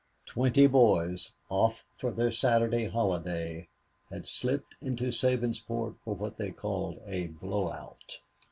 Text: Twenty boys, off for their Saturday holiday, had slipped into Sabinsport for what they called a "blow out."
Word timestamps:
Twenty 0.25 0.65
boys, 0.65 1.31
off 1.47 1.85
for 1.95 2.09
their 2.09 2.31
Saturday 2.31 2.87
holiday, 2.87 3.67
had 4.09 4.25
slipped 4.25 4.73
into 4.81 5.11
Sabinsport 5.11 5.95
for 6.03 6.15
what 6.15 6.37
they 6.37 6.49
called 6.49 6.99
a 7.05 7.27
"blow 7.27 7.71
out." 7.71 8.17